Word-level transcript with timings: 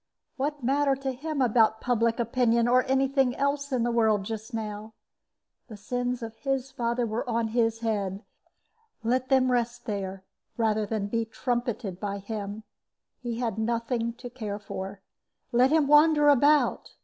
What 0.35 0.63
matter 0.63 0.95
to 0.95 1.11
him 1.11 1.43
about 1.43 1.79
public 1.79 2.19
opinion 2.19 2.67
or 2.67 2.81
any 2.87 3.07
thing 3.07 3.35
else 3.35 3.71
in 3.71 3.83
the 3.83 3.91
world 3.91 4.23
just 4.23 4.51
now? 4.51 4.93
The 5.67 5.77
sins 5.77 6.23
of 6.23 6.37
his 6.37 6.71
father 6.71 7.05
were 7.05 7.29
on 7.29 7.49
his 7.49 7.81
head; 7.81 8.23
let 9.03 9.29
them 9.29 9.51
rest 9.51 9.85
there, 9.85 10.23
rather 10.57 10.87
than 10.87 11.05
be 11.05 11.23
trumpeted 11.25 11.99
by 11.99 12.17
him. 12.17 12.63
He 13.21 13.37
had 13.37 13.59
nothing 13.59 14.13
to 14.13 14.29
care 14.31 14.57
for; 14.57 15.01
let 15.51 15.69
him 15.69 15.85
wander 15.85 16.29
about. 16.29 16.95